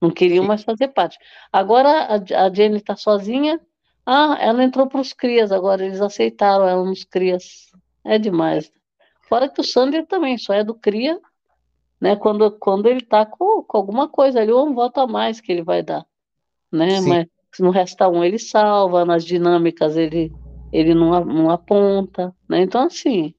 Não 0.00 0.10
queriam 0.10 0.44
mais 0.44 0.62
fazer 0.62 0.88
parte. 0.88 1.18
Agora 1.52 1.88
a, 1.88 2.44
a 2.46 2.52
Jenny 2.52 2.76
está 2.76 2.96
sozinha. 2.96 3.60
Ah, 4.06 4.38
ela 4.40 4.64
entrou 4.64 4.86
para 4.86 5.00
os 5.00 5.12
crias 5.12 5.52
agora, 5.52 5.84
eles 5.84 6.00
aceitaram 6.00 6.66
ela 6.66 6.84
nos 6.84 7.04
crias. 7.04 7.70
É 8.04 8.18
demais. 8.18 8.72
Fora 9.28 9.48
que 9.48 9.60
o 9.60 9.64
Sander 9.64 10.06
também 10.06 10.38
só 10.38 10.54
é 10.54 10.64
do 10.64 10.74
cria, 10.74 11.20
né? 12.00 12.16
Quando, 12.16 12.50
quando 12.52 12.86
ele 12.86 13.00
está 13.00 13.26
com, 13.26 13.62
com 13.62 13.76
alguma 13.76 14.08
coisa 14.08 14.40
ali, 14.40 14.50
ou 14.50 14.66
um 14.66 14.74
voto 14.74 15.00
a 15.00 15.06
mais 15.06 15.40
que 15.40 15.52
ele 15.52 15.62
vai 15.62 15.82
dar. 15.82 16.06
Né? 16.72 17.00
Sim. 17.00 17.08
Mas 17.08 17.26
no 17.60 17.70
resta 17.70 18.08
um 18.08 18.24
ele 18.24 18.38
salva, 18.38 19.04
nas 19.04 19.24
dinâmicas 19.24 19.96
ele, 19.96 20.32
ele 20.72 20.94
não, 20.94 21.22
não 21.24 21.50
aponta. 21.50 22.34
Né? 22.48 22.62
Então, 22.62 22.86
assim, 22.86 23.34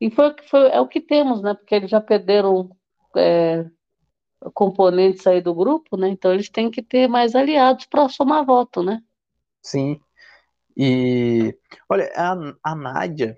e 0.00 0.10
foi, 0.10 0.34
foi, 0.48 0.68
é 0.68 0.80
o 0.80 0.88
que 0.88 1.00
temos, 1.00 1.42
né? 1.42 1.54
Porque 1.54 1.74
eles 1.74 1.90
já 1.90 2.00
perderam 2.00 2.70
é, 3.16 3.64
componentes 4.52 5.26
aí 5.26 5.40
do 5.40 5.54
grupo, 5.54 5.96
né? 5.96 6.08
Então 6.08 6.32
eles 6.32 6.48
têm 6.48 6.70
que 6.70 6.82
ter 6.82 7.08
mais 7.08 7.34
aliados 7.34 7.86
para 7.86 8.08
somar 8.08 8.44
voto, 8.44 8.82
né? 8.82 9.00
Sim. 9.62 10.00
E 10.76 11.56
olha, 11.88 12.10
a, 12.14 12.34
a 12.62 12.74
Nádia, 12.74 13.36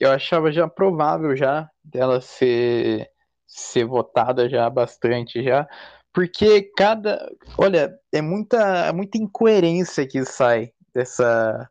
eu 0.00 0.10
achava 0.10 0.50
já 0.50 0.66
provável 0.66 1.36
já 1.36 1.68
dela 1.84 2.20
ser, 2.20 3.10
ser 3.46 3.84
votada 3.84 4.48
já 4.48 4.68
bastante 4.70 5.42
já, 5.42 5.68
porque 6.12 6.62
cada, 6.76 7.30
olha, 7.58 7.94
é 8.12 8.22
muita, 8.22 8.56
é 8.86 8.92
muita 8.92 9.18
incoerência 9.18 10.06
que 10.06 10.24
sai 10.24 10.72
dessa 10.94 11.68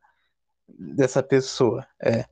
dessa 0.69 1.23
pessoa, 1.23 1.87
é 2.01 2.25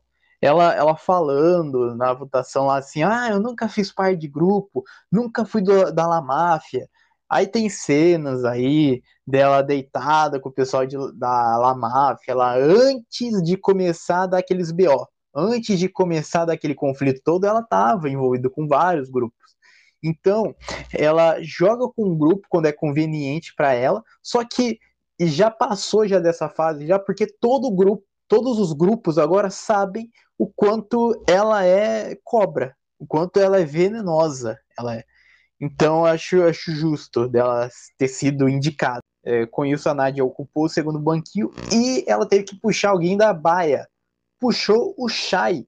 ela, 0.46 0.74
ela 0.75 0.96
falando 0.96 1.96
na 1.96 2.14
votação 2.14 2.68
lá 2.68 2.78
assim, 2.78 3.04
ah, 3.04 3.30
eu 3.32 3.40
nunca 3.40 3.68
fiz 3.68 3.92
parte 3.92 4.20
de 4.20 4.28
grupo, 4.28 4.84
nunca 5.12 5.46
fui 5.46 5.62
do, 5.62 5.92
da 5.92 6.08
La 6.08 6.22
Máfia. 6.22 6.88
Aí 7.30 7.48
tem 7.48 7.70
cenas 7.70 8.46
aí 8.46 9.02
dela 9.25 9.62
deitada 9.62 10.40
com 10.40 10.50
o 10.50 10.54
pessoal 10.54 10.86
de, 10.86 10.96
da 11.18 11.58
La 11.58 11.74
Máfia 11.74 12.36
lá 12.36 12.56
antes 12.56 13.42
de 13.44 13.58
começar 13.58 14.28
daqueles 14.28 14.72
BO. 14.72 15.08
Antes 15.34 15.80
de 15.80 15.90
começar 15.90 16.46
daquele 16.46 16.75
conflito 16.75 17.22
todo, 17.24 17.46
ela 17.46 17.60
estava 17.60 18.10
envolvida 18.10 18.50
com 18.50 18.68
vários 18.68 19.10
grupos. 19.10 19.56
Então, 20.04 20.56
ela 20.94 21.42
joga 21.42 21.88
com 21.90 22.12
um 22.12 22.18
grupo 22.18 22.48
quando 22.48 22.68
é 22.68 22.72
conveniente 22.72 23.54
para 23.56 23.74
ela, 23.74 24.04
só 24.22 24.46
que 24.46 24.80
já 25.20 25.50
passou 25.50 26.08
já 26.08 26.20
dessa 26.20 26.48
fase, 26.48 26.86
já 26.86 27.00
porque 27.00 27.25
todo 27.25 27.74
grupo, 27.74 28.04
todos 28.27 28.60
os 28.60 28.74
grupos 28.74 29.17
agora 29.17 29.50
sabem 29.50 30.10
o 30.38 30.48
quanto 30.48 31.24
ela 31.27 31.65
é 31.65 32.17
cobra, 32.24 32.75
o 33.00 33.05
quanto 33.05 33.39
ela 33.39 33.60
é 33.60 33.65
venenosa. 33.65 34.60
Ela 34.77 34.96
é. 34.96 35.03
Então 35.60 36.05
acho, 36.05 36.44
acho 36.44 36.72
justo 36.72 37.27
dela 37.27 37.70
ter 37.98 38.08
sido 38.08 38.50
indicada. 38.50 39.01
É, 39.24 39.46
com 39.48 39.65
isso, 39.65 39.89
a 39.89 39.94
Nádia 39.94 40.24
ocupou 40.24 40.65
o 40.65 40.70
segundo 40.70 41.00
banquinho 41.00 41.51
e 41.74 42.03
ela 42.08 42.27
teve 42.27 42.44
que 42.44 42.60
puxar 42.60 42.91
alguém 42.91 43.17
da 43.17 43.34
baia. 43.34 43.88
Puxou 44.39 44.94
o 44.98 45.08
Shai. 45.08 45.65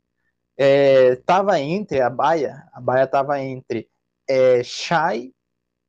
É, 0.56 1.16
tava 1.18 1.60
entre 1.60 2.02
a 2.02 2.10
baia, 2.10 2.68
a 2.74 2.82
baia 2.82 3.08
tava 3.08 3.40
entre 3.40 3.88
é, 4.28 4.64
Shai, 4.64 5.32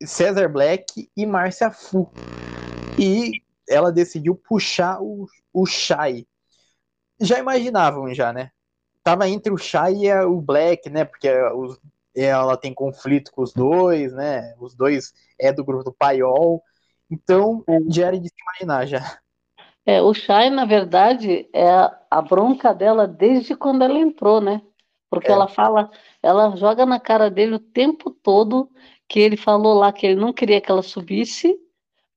Cesar 0.02 0.50
Black 0.50 1.10
e 1.16 1.26
Márcia 1.26 1.70
Fu. 1.70 2.10
E 2.98 3.32
ela 3.68 3.92
decidiu 3.92 4.34
puxar 4.34 5.00
o, 5.02 5.26
o 5.52 5.66
Shai. 5.66 6.26
Já 7.20 7.38
imaginavam, 7.38 8.12
já, 8.14 8.32
né? 8.32 8.50
tava 9.08 9.26
entre 9.26 9.50
o 9.50 9.56
Shai 9.56 9.94
e 9.94 10.14
o 10.24 10.38
Black, 10.38 10.90
né? 10.90 11.06
Porque 11.06 11.30
os, 11.54 11.80
ela 12.14 12.58
tem 12.58 12.74
conflito 12.74 13.32
com 13.32 13.42
os 13.42 13.54
dois, 13.54 14.12
né? 14.12 14.54
Os 14.60 14.74
dois 14.74 15.14
é 15.40 15.50
do 15.50 15.64
grupo 15.64 15.84
do 15.84 15.92
Paiol. 15.92 16.62
Então, 17.10 17.64
já 17.88 18.08
era 18.08 18.20
de 18.20 18.28
se 18.28 18.34
imaginar 18.42 18.86
já. 18.86 19.18
É, 19.86 20.02
o 20.02 20.12
Shai, 20.12 20.50
na 20.50 20.66
verdade, 20.66 21.48
é 21.54 21.70
a, 21.70 21.98
a 22.10 22.20
bronca 22.20 22.74
dela 22.74 23.08
desde 23.08 23.56
quando 23.56 23.82
ela 23.82 23.98
entrou, 23.98 24.42
né? 24.42 24.60
Porque 25.08 25.28
é. 25.28 25.32
ela 25.32 25.48
fala, 25.48 25.90
ela 26.22 26.54
joga 26.54 26.84
na 26.84 27.00
cara 27.00 27.30
dele 27.30 27.54
o 27.54 27.58
tempo 27.58 28.10
todo 28.10 28.70
que 29.08 29.18
ele 29.18 29.38
falou 29.38 29.72
lá 29.72 29.90
que 29.90 30.06
ele 30.06 30.20
não 30.20 30.34
queria 30.34 30.60
que 30.60 30.70
ela 30.70 30.82
subisse, 30.82 31.58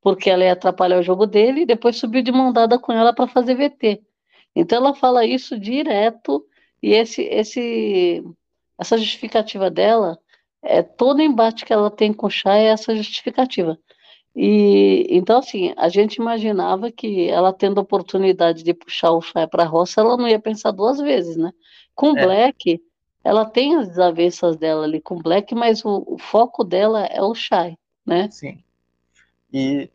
porque 0.01 0.29
ela 0.29 0.43
ia 0.43 0.51
atrapalhar 0.51 0.99
o 0.99 1.03
jogo 1.03 1.25
dele, 1.25 1.61
e 1.61 1.65
depois 1.65 1.95
subiu 1.95 2.21
de 2.21 2.33
mão 2.33 2.51
dada 2.51 2.77
com 2.77 2.91
ela 2.91 3.13
para 3.13 3.27
fazer 3.27 3.55
VT. 3.55 4.03
Então 4.55 4.77
ela 4.77 4.93
fala 4.93 5.25
isso 5.25 5.59
direto 5.59 6.45
e 6.81 6.93
esse, 6.93 7.21
esse, 7.23 8.23
essa 8.77 8.97
justificativa 8.97 9.69
dela, 9.69 10.17
é 10.63 10.81
todo 10.81 11.21
embate 11.21 11.65
que 11.65 11.73
ela 11.73 11.89
tem 11.89 12.13
com 12.13 12.27
o 12.27 12.29
chá 12.29 12.57
é 12.57 12.65
essa 12.65 12.95
justificativa. 12.95 13.77
E 14.35 15.07
então 15.09 15.39
assim, 15.39 15.73
a 15.77 15.89
gente 15.89 16.15
imaginava 16.15 16.91
que 16.91 17.29
ela 17.29 17.51
tendo 17.51 17.79
a 17.79 17.83
oportunidade 17.83 18.63
de 18.63 18.73
puxar 18.73 19.11
o 19.11 19.21
chá 19.21 19.47
para 19.47 19.63
a 19.63 19.67
roça, 19.67 20.01
ela 20.01 20.17
não 20.17 20.27
ia 20.27 20.39
pensar 20.39 20.71
duas 20.71 20.99
vezes, 20.99 21.35
né? 21.35 21.51
Com 21.93 22.17
é. 22.17 22.25
Black, 22.25 22.81
ela 23.23 23.45
tem 23.45 23.75
as 23.75 23.89
desavenças 23.89 24.55
dela 24.57 24.83
ali 24.83 25.01
com 25.01 25.17
Black, 25.17 25.53
mas 25.53 25.83
o, 25.83 26.03
o 26.07 26.17
foco 26.17 26.63
dela 26.63 27.05
é 27.05 27.21
o 27.21 27.35
chá, 27.35 27.71
né? 28.05 28.29
Sim. 28.31 28.63
E 29.53 29.89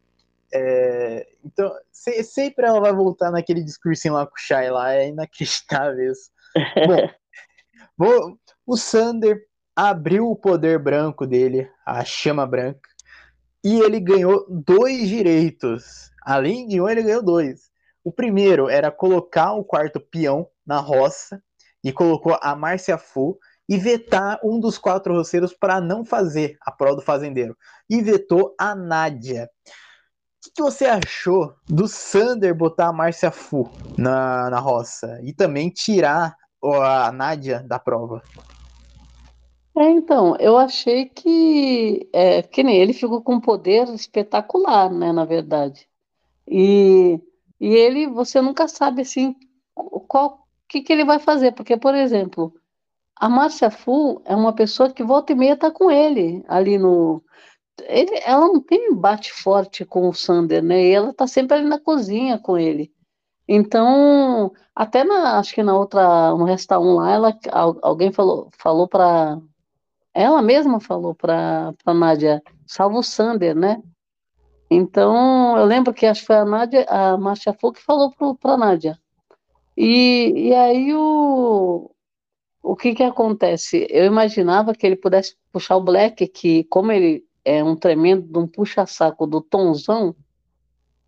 é, 0.53 1.26
então, 1.45 1.73
se, 1.91 2.23
sempre 2.23 2.67
ela 2.67 2.81
vai 2.81 2.93
voltar 2.93 3.31
naquele 3.31 3.62
discursinho 3.62 4.15
lá 4.15 4.26
com 4.26 4.35
o 4.35 4.38
Shai 4.38 4.71
lá, 4.71 4.95
é 4.95 5.09
inacreditável 5.09 6.12
isso. 6.12 6.31
Bom, 7.97 8.37
o 8.67 8.76
Sander 8.76 9.41
abriu 9.75 10.31
o 10.31 10.37
poder 10.37 10.79
branco 10.79 11.26
dele, 11.26 11.71
a 11.85 12.05
chama 12.05 12.47
branca, 12.47 12.88
e 13.62 13.81
ele 13.81 14.00
ganhou 14.00 14.47
dois 14.49 15.09
direitos. 15.09 16.11
Além 16.23 16.67
de 16.67 16.81
um, 16.81 16.88
ele 16.88 17.03
ganhou 17.03 17.23
dois. 17.23 17.71
O 18.05 18.12
primeiro 18.12 18.69
era 18.69 18.91
colocar 18.91 19.53
o 19.53 19.65
quarto 19.65 20.00
peão 20.00 20.49
na 20.65 20.79
roça 20.79 21.43
e 21.83 21.93
colocou 21.93 22.38
a 22.41 22.55
Márcia 22.55 22.97
Fu 22.97 23.38
e 23.69 23.76
vetar 23.76 24.38
um 24.45 24.61
dos 24.61 24.79
quatro 24.79 25.12
roceiros 25.12 25.53
para 25.53 25.81
não 25.81 26.05
fazer 26.05 26.57
a 26.61 26.71
prova 26.71 26.97
do 26.97 27.03
fazendeiro. 27.03 27.57
E 27.91 28.00
vetou 28.00 28.55
a 28.59 28.75
Nádia. 28.75 29.50
O 30.49 30.55
que, 30.55 30.62
você 30.62 30.87
achou 30.87 31.55
do 31.69 31.87
Sander 31.87 32.55
botar 32.55 32.88
a 32.88 32.93
Márcia 32.93 33.31
Fu 33.31 33.71
na, 33.99 34.49
na 34.50 34.59
roça 34.59 35.21
e 35.23 35.33
também 35.33 35.71
tirar 35.71 36.37
a 36.62 37.12
Nádia 37.12 37.62
da 37.62 37.79
prova? 37.79 38.23
É, 39.76 39.91
então, 39.91 40.37
eu 40.38 40.57
achei 40.57 41.07
que, 41.07 42.09
é, 42.12 42.43
que 42.43 42.62
nem 42.62 42.76
ele 42.76 42.95
ficou 42.95 43.21
com 43.21 43.35
um 43.35 43.41
poder 43.41 43.88
espetacular, 43.91 44.91
né, 44.91 45.12
na 45.12 45.25
verdade. 45.26 45.87
E, 46.49 47.21
e 47.61 47.75
ele, 47.75 48.07
você 48.07 48.41
nunca 48.41 48.69
sabe, 48.69 49.03
assim, 49.03 49.37
qual, 50.09 50.47
que, 50.67 50.81
que 50.81 50.93
ele 50.93 51.05
vai 51.05 51.19
fazer, 51.19 51.53
porque, 51.53 51.76
por 51.76 51.95
exemplo, 51.95 52.55
a 53.17 53.29
Márcia 53.29 53.71
Fu 53.71 54.23
é 54.25 54.35
uma 54.37 54.55
pessoa 54.55 54.91
que 54.91 55.03
volta 55.03 55.33
e 55.33 55.35
meia 55.35 55.57
tá 55.57 55.71
com 55.71 55.91
ele 55.91 56.45
ali 56.47 56.79
no. 56.79 57.23
Ele, 57.83 58.21
ela 58.25 58.47
não 58.47 58.61
tem 58.61 58.95
bate 58.95 59.33
forte 59.33 59.85
com 59.85 60.09
o 60.09 60.14
Sander, 60.14 60.62
né? 60.62 60.83
E 60.83 60.92
ela 60.92 61.12
tá 61.12 61.26
sempre 61.26 61.56
ali 61.59 61.66
na 61.66 61.78
cozinha 61.78 62.38
com 62.38 62.59
ele. 62.59 62.92
Então, 63.49 64.52
até 64.75 65.04
na, 65.04 65.38
acho 65.38 65.54
que 65.54 65.62
na 65.62 65.76
outra, 65.76 66.30
no 66.30 66.45
Resta 66.45 66.78
1 66.78 66.95
lá, 66.95 67.12
ela, 67.12 67.38
alguém 67.83 68.12
falou, 68.12 68.49
falou 68.59 68.88
para 68.88 69.40
ela 70.16 70.40
mesma 70.40 70.80
falou 70.80 71.14
para 71.14 71.75
a 71.85 71.95
Nádia, 71.95 72.42
salva 72.66 72.99
o 72.99 73.02
Sander, 73.02 73.54
né? 73.54 73.83
Então, 74.71 75.59
eu 75.59 75.66
lembro 75.66 75.92
que 75.92 76.06
acho 76.06 76.23
que 76.23 76.26
foi 76.28 76.37
a 76.37 76.45
Nádia, 76.45 76.87
a 76.88 77.18
Márcia 77.18 77.52
Fu 77.52 77.71
que 77.71 77.83
falou 77.83 78.11
para 78.40 78.56
Nádia. 78.56 78.99
E, 79.76 80.33
e 80.49 80.54
aí 80.54 80.95
o, 80.95 81.90
o 82.62 82.75
que 82.75 82.95
que 82.95 83.02
acontece? 83.02 83.87
Eu 83.90 84.06
imaginava 84.06 84.75
que 84.75 84.87
ele 84.87 84.97
pudesse 84.97 85.37
puxar 85.52 85.76
o 85.76 85.85
Black, 85.85 86.26
que 86.28 86.64
como 86.64 86.90
ele 86.90 87.23
é 87.47 87.62
um 87.62 87.76
tremendo 87.76 88.41
um 88.41 88.47
puxa-saco 88.49 89.25
do 89.25 89.41
Tonzão, 89.41 90.17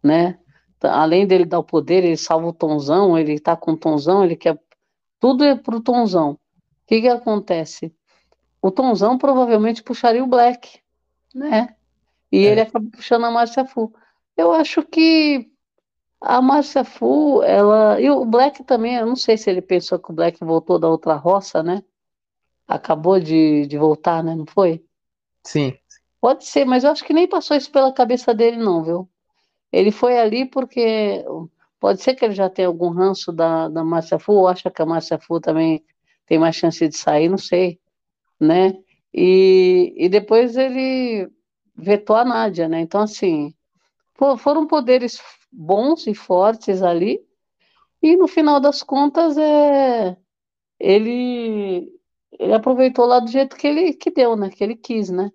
né? 0.01 0.39
Além 0.81 1.27
dele 1.27 1.45
dar 1.45 1.59
o 1.59 1.65
poder, 1.65 2.05
ele 2.05 2.17
salva 2.17 2.47
o 2.47 2.53
Tonzão, 2.53 3.19
ele 3.19 3.41
tá 3.41 3.57
com 3.57 3.73
o 3.73 3.77
Tonzão, 3.77 4.25
ele 4.25 4.37
quer 4.37 4.57
tudo 5.19 5.43
é 5.43 5.57
pro 5.57 5.81
Tonzão. 5.81 6.33
O 6.33 6.39
que 6.87 7.01
que 7.01 7.09
acontece? 7.09 7.93
O 8.63 8.71
Tonzão 8.71 9.19
provavelmente 9.19 9.83
puxaria 9.83 10.23
o 10.23 10.29
Black, 10.29 10.81
né? 11.35 11.75
E 12.31 12.47
é. 12.47 12.53
ele 12.53 12.61
acaba 12.61 12.89
puxando 12.89 13.25
a 13.25 13.31
Márcia 13.33 13.65
Fu. 13.65 13.93
Eu 14.37 14.53
acho 14.53 14.85
que 14.85 15.51
a 16.21 16.41
Márcia 16.41 16.85
Fu, 16.85 17.43
ela. 17.43 18.01
E 18.01 18.09
o 18.09 18.25
Black 18.25 18.63
também, 18.63 18.95
eu 18.95 19.07
não 19.07 19.17
sei 19.17 19.37
se 19.37 19.51
ele 19.51 19.61
pensou 19.61 19.99
que 19.99 20.13
o 20.13 20.15
Black 20.15 20.39
voltou 20.45 20.79
da 20.79 20.89
outra 20.89 21.15
roça, 21.15 21.65
né? 21.65 21.83
Acabou 22.67 23.19
de, 23.19 23.67
de 23.67 23.77
voltar, 23.77 24.23
né? 24.23 24.37
Não 24.37 24.47
foi? 24.47 24.85
Sim. 25.45 25.77
Pode 26.21 26.45
ser, 26.45 26.65
mas 26.65 26.85
eu 26.85 26.91
acho 26.91 27.05
que 27.05 27.13
nem 27.13 27.29
passou 27.29 27.57
isso 27.57 27.71
pela 27.71 27.93
cabeça 27.93 28.35
dele, 28.35 28.57
não, 28.57 28.83
viu? 28.83 29.09
Ele 29.73 29.91
foi 29.91 30.19
ali 30.19 30.47
porque. 30.47 31.25
Pode 31.81 32.03
ser 32.03 32.15
que 32.15 32.25
ele 32.25 32.35
já 32.35 32.51
tenha 32.51 32.67
algum 32.69 32.91
ranço 32.91 33.33
da, 33.33 33.69
da 33.69 33.85
Márcia 33.85 34.19
Fu, 34.19 34.33
ou 34.33 34.49
acha 34.49 34.71
que 34.71 34.83
a 34.83 34.87
Márcia 34.87 35.19
Fu 35.19 35.41
também 35.41 35.85
tem 36.27 36.39
mais 36.39 36.57
chance 36.57 36.87
de 36.89 36.97
sair, 36.97 37.29
não 37.29 37.39
sei, 37.39 37.81
né? 38.41 38.75
E, 39.15 39.95
e 39.97 40.09
depois 40.09 40.57
ele 40.57 41.31
vetou 41.77 42.17
a 42.17 42.25
Nádia, 42.25 42.69
né? 42.69 42.81
Então, 42.81 43.03
assim, 43.03 43.55
foram 44.39 44.67
poderes 44.67 45.21
bons 45.53 46.07
e 46.07 46.15
fortes 46.15 46.83
ali, 46.83 47.21
e 48.03 48.17
no 48.17 48.29
final 48.29 48.61
das 48.61 48.83
contas 48.83 49.39
é, 49.39 50.17
ele, 50.81 51.93
ele 52.39 52.55
aproveitou 52.55 53.07
lá 53.07 53.21
do 53.21 53.31
jeito 53.31 53.57
que 53.57 53.67
ele 53.67 53.93
que 53.95 54.11
deu, 54.11 54.37
né? 54.37 54.51
Que 54.51 54.65
ele 54.65 54.77
quis, 54.77 55.11
né? 55.11 55.31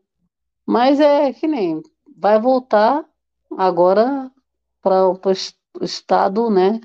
Mas 0.65 0.99
é 0.99 1.31
que 1.33 1.47
nem 1.47 1.81
vai 2.17 2.39
voltar 2.39 3.03
agora 3.57 4.31
para 4.81 5.09
o 5.09 5.19
estado, 5.81 6.49
né? 6.49 6.79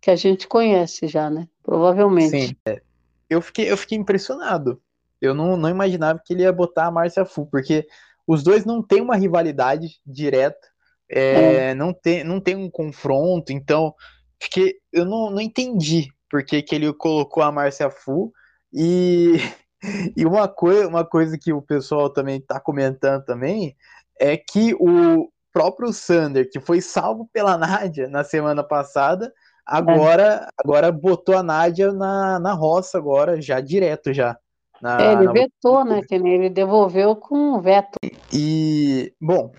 Que 0.00 0.10
a 0.10 0.16
gente 0.16 0.46
conhece 0.48 1.06
já, 1.06 1.30
né? 1.30 1.48
Provavelmente. 1.62 2.48
Sim. 2.48 2.56
É. 2.66 2.82
Eu 3.28 3.40
fiquei, 3.40 3.70
eu 3.70 3.76
fiquei 3.76 3.96
impressionado. 3.96 4.80
Eu 5.20 5.34
não, 5.34 5.56
não 5.56 5.68
imaginava 5.68 6.20
que 6.24 6.34
ele 6.34 6.42
ia 6.42 6.52
botar 6.52 6.86
a 6.86 6.90
Márcia 6.90 7.24
Fu, 7.24 7.46
porque 7.46 7.86
os 8.26 8.42
dois 8.42 8.64
não 8.64 8.82
têm 8.82 9.00
uma 9.00 9.16
rivalidade 9.16 10.00
direta 10.04 10.72
é, 11.14 11.70
é. 11.70 11.74
Não, 11.74 11.92
tem, 11.92 12.24
não 12.24 12.40
tem 12.40 12.56
um 12.56 12.70
confronto, 12.70 13.52
então 13.52 13.94
porque 14.38 14.80
eu 14.90 15.04
não, 15.04 15.30
não 15.30 15.40
entendi 15.40 16.08
por 16.28 16.44
que, 16.44 16.62
que 16.62 16.74
ele 16.74 16.92
colocou 16.94 17.42
a 17.42 17.52
Márcia 17.52 17.90
Fu 17.90 18.32
e, 18.72 19.34
e 20.16 20.24
uma, 20.24 20.48
coi 20.48 20.86
uma 20.86 21.04
coisa 21.04 21.36
que 21.38 21.52
o 21.52 21.62
pessoal 21.62 22.10
também 22.10 22.38
está 22.38 22.60
comentando 22.60 23.24
também 23.24 23.76
é 24.18 24.36
que 24.36 24.74
o 24.74 25.28
próprio 25.52 25.92
Sander, 25.92 26.48
que 26.50 26.60
foi 26.60 26.80
salvo 26.80 27.28
pela 27.32 27.58
Nádia 27.58 28.08
na 28.08 28.24
semana 28.24 28.62
passada, 28.62 29.32
agora, 29.66 30.46
é. 30.46 30.48
agora 30.64 30.90
botou 30.90 31.36
a 31.36 31.42
Nádia 31.42 31.92
na, 31.92 32.38
na 32.38 32.52
roça 32.52 32.96
agora, 32.96 33.40
já 33.40 33.60
direto 33.60 34.12
já. 34.12 34.36
Na, 34.80 35.00
é, 35.00 35.12
ele 35.12 35.24
na... 35.24 35.32
vetou, 35.32 35.84
né? 35.84 36.00
Ele 36.10 36.50
devolveu 36.50 37.14
com 37.14 37.60
veto. 37.60 37.98
E, 38.32 39.12
bom, 39.20 39.52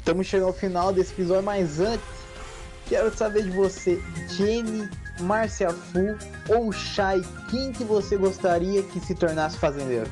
Estamos 0.00 0.26
chegando 0.26 0.48
ao 0.48 0.54
final 0.54 0.94
desse 0.94 1.12
episódio, 1.12 1.44
mas 1.44 1.78
antes, 1.78 2.04
quero 2.88 3.14
saber 3.14 3.42
de 3.42 3.50
você, 3.50 4.00
Jenny, 4.30 4.88
Márcia 5.20 5.70
Fu 5.70 6.16
ou 6.48 6.72
Shai, 6.72 7.20
quem 7.50 7.72
que 7.72 7.84
você 7.84 8.16
gostaria 8.16 8.82
que 8.82 9.00
se 9.00 9.14
tornasse 9.14 9.58
fazendeiro? 9.58 10.10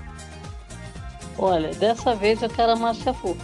Olha, 1.39 1.73
dessa 1.75 2.15
vez 2.15 2.43
eu 2.43 2.49
quero 2.49 2.73
a 2.73 2.77
Márcia 2.77 3.15
Fu. 3.15 3.37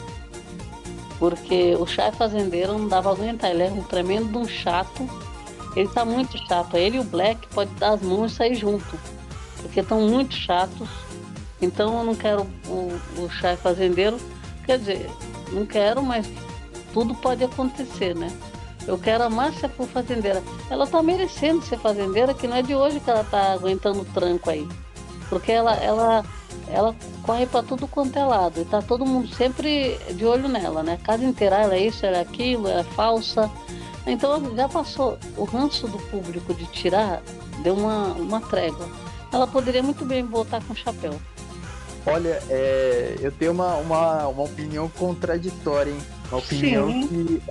Porque 1.18 1.77
o 1.77 1.87
Shai 1.87 2.12
fazendeiro 2.12 2.77
não 2.77 2.88
dava 2.88 3.11
aguentar, 3.11 3.50
ele 3.50 3.62
é 3.62 3.70
um 3.70 3.83
tremendo 3.83 4.33
de 4.33 4.38
um 4.38 4.48
chato. 4.48 5.09
Ele 5.77 5.88
tá 5.88 6.05
muito 6.05 6.38
chato. 6.46 6.77
Ele 6.77 6.96
e 6.96 7.00
o 7.00 7.05
Black 7.05 7.46
pode 7.48 7.70
dar 7.74 7.94
as 7.94 8.03
mãos 8.03 8.33
e 8.33 8.35
sair 8.37 8.55
junto. 8.55 8.98
Porque 9.61 9.81
estão 9.81 10.00
muito 10.03 10.35
chatos. 10.35 10.88
Então 11.61 11.98
eu 11.98 12.05
não 12.05 12.14
quero 12.14 12.46
o, 12.66 12.92
o 13.18 13.57
fazendeiro. 13.57 14.18
Quer 14.64 14.79
dizer, 14.79 15.11
não 15.53 15.66
quero, 15.66 16.03
mas 16.03 16.27
tudo 16.92 17.14
pode 17.14 17.44
acontecer, 17.44 18.14
né? 18.14 18.29
Eu 18.87 18.99
quero 18.99 19.25
a 19.25 19.31
Márcia 19.31 19.68
por 19.68 19.88
fazendeira. 19.88 20.42
Ela 20.68 20.87
tá 20.87 21.03
merecendo 21.03 21.64
ser 21.64 21.79
fazendeira, 21.79 22.35
que 22.35 22.47
não 22.47 22.57
é 22.57 22.62
de 22.62 22.75
hoje 22.75 23.01
que 23.01 23.11
ela 23.11 23.25
tá 23.25 23.53
aguentando 23.53 24.01
o 24.01 24.05
tranco 24.05 24.51
aí. 24.51 24.66
Porque 25.29 25.53
ela, 25.53 25.75
ela, 25.77 26.25
ela 26.68 26.94
corre 27.23 27.47
para 27.47 27.62
tudo 27.62 27.88
quanto 27.88 28.18
é 28.18 28.25
lado. 28.25 28.61
E 28.61 28.64
tá 28.64 28.83
todo 28.83 29.07
mundo 29.07 29.29
sempre 29.35 29.99
de 30.11 30.27
olho 30.27 30.49
nela, 30.49 30.83
né? 30.83 30.99
A 31.01 31.07
casa 31.07 31.25
inteira, 31.25 31.57
ela 31.57 31.75
é 31.75 31.87
isso, 31.87 32.05
ela 32.05 32.18
é 32.18 32.20
aquilo, 32.20 32.68
ela 32.68 32.81
é 32.81 32.85
falsa. 32.85 33.51
Então 34.07 34.55
já 34.55 34.68
passou. 34.68 35.18
O 35.37 35.44
ranço 35.44 35.88
do 35.88 35.99
público 35.99 36.53
de 36.53 36.66
tirar 36.66 37.23
deu 37.62 37.75
uma, 37.75 38.09
uma 38.09 38.40
trégua. 38.40 38.87
Ela 39.33 39.47
poderia 39.47 39.83
muito 39.83 40.05
bem 40.05 40.23
voltar 40.23 40.62
com 40.62 40.75
chapéu. 40.75 41.14
Olha, 42.07 42.42
é, 42.51 43.16
eu 43.18 43.33
tenho 43.33 43.53
uma, 43.53 43.77
uma, 43.77 44.29
uma 44.29 44.42
opinião 44.42 44.90
contraditória, 44.90 45.90
hein? 45.90 45.99
Uma 46.31 46.38
opinião 46.38 46.90
Sim. 46.90 47.09
que 47.09 47.42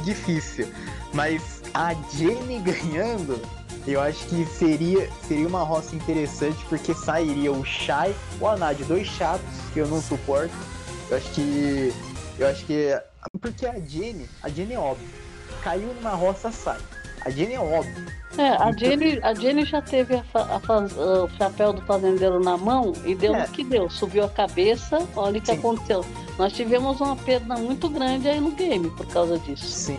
difícil. 0.00 0.68
Mas 1.12 1.62
a 1.74 1.94
Jenny 2.14 2.60
ganhando, 2.60 3.40
eu 3.86 4.00
acho 4.00 4.26
que 4.26 4.44
seria, 4.46 5.10
seria 5.26 5.46
uma 5.46 5.62
roça 5.62 5.94
interessante, 5.94 6.64
porque 6.68 6.94
sairia 6.94 7.52
o 7.52 7.64
Shai 7.64 8.14
ou 8.40 8.48
a 8.48 8.56
Nadia, 8.56 8.84
dois 8.86 9.06
chatos 9.06 9.46
que 9.72 9.80
eu 9.80 9.88
não 9.88 10.00
suporto. 10.00 10.54
Eu 11.10 11.16
acho 11.16 11.30
que. 11.30 11.92
Eu 12.38 12.48
acho 12.48 12.64
que. 12.64 12.98
Porque 13.40 13.66
a 13.66 13.78
Jenny, 13.78 14.28
a 14.42 14.48
Jenny 14.48 14.74
é 14.74 14.78
óbvio. 14.78 15.08
Caiu 15.62 15.92
numa 15.94 16.10
roça, 16.10 16.50
sai. 16.50 16.78
A 17.24 17.30
Jenny 17.30 17.54
é 17.54 17.60
óbvio. 17.60 18.06
É, 18.38 18.48
a 18.48 18.72
Jenny, 18.72 19.18
a 19.22 19.34
Jenny 19.34 19.64
já 19.64 19.82
teve 19.82 20.14
a, 20.14 20.24
a, 20.34 20.56
a, 20.56 21.24
o 21.24 21.28
chapéu 21.36 21.72
do 21.72 21.82
fazendeiro 21.82 22.40
na 22.40 22.56
mão 22.56 22.92
e 23.04 23.14
deu 23.14 23.34
é. 23.34 23.44
o 23.44 23.48
que 23.48 23.64
deu. 23.64 23.90
Subiu 23.90 24.24
a 24.24 24.28
cabeça, 24.28 25.06
olha 25.16 25.38
o 25.38 25.40
que 25.40 25.52
Sim. 25.52 25.58
aconteceu. 25.58 26.04
Nós 26.38 26.52
tivemos 26.52 27.00
uma 27.00 27.16
perda 27.16 27.56
muito 27.56 27.88
grande 27.88 28.28
aí 28.28 28.40
no 28.40 28.52
game 28.52 28.88
por 28.90 29.06
causa 29.06 29.38
disso. 29.40 29.66
Sim. 29.66 29.98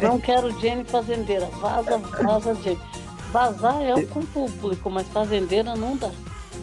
Não 0.00 0.18
quero 0.18 0.58
Jenny 0.60 0.84
fazendeira. 0.84 1.46
Vaza, 1.46 1.98
vaza 1.98 2.54
Jenny. 2.56 2.80
Vazar 3.30 3.80
é 3.82 3.94
o 3.94 4.06
com 4.08 4.22
público, 4.26 4.90
mas 4.90 5.06
fazendeira 5.08 5.74
não 5.74 5.96
dá. 5.96 6.10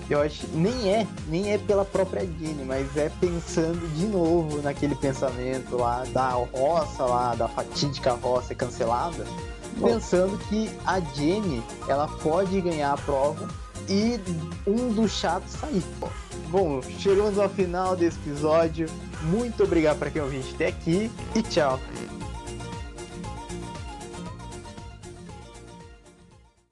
Eu 0.09 0.21
acho 0.21 0.47
nem 0.53 0.91
é, 0.91 1.07
nem 1.27 1.53
é 1.53 1.57
pela 1.57 1.85
própria 1.85 2.21
Jenny, 2.21 2.63
mas 2.65 2.97
é 2.97 3.11
pensando 3.21 3.87
de 3.95 4.05
novo 4.05 4.61
naquele 4.61 4.95
pensamento 4.95 5.77
lá 5.77 6.03
da 6.11 6.29
roça 6.29 7.03
lá, 7.03 7.35
da 7.35 7.47
fatídica 7.47 8.13
roça 8.13 8.53
cancelada 8.55 9.25
pensando 9.81 10.37
que 10.49 10.69
a 10.85 10.99
Jenny 10.99 11.63
ela 11.87 12.07
pode 12.07 12.59
ganhar 12.61 12.93
a 12.93 12.97
prova 12.97 13.47
e 13.87 14.19
um 14.67 14.89
dos 14.93 15.11
chatos 15.11 15.53
sair. 15.53 15.83
Bom, 16.49 16.81
chegamos 16.81 17.37
ao 17.37 17.49
final 17.49 17.95
desse 17.95 18.17
episódio. 18.19 18.87
Muito 19.23 19.63
obrigado 19.63 19.99
para 19.99 20.09
quem 20.09 20.21
ouviu 20.21 20.41
até 20.53 20.67
aqui 20.67 21.11
e 21.35 21.41
tchau. 21.41 21.79